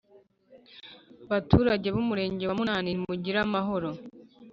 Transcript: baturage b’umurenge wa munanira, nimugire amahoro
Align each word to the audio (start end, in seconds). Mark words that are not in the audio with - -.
baturage 1.29 1.87
b’umurenge 1.95 2.43
wa 2.45 2.55
munanira, 2.59 2.93
nimugire 2.95 3.37
amahoro 3.45 3.89